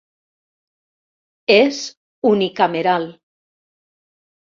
És 1.57 1.83
unicameral. 2.33 3.09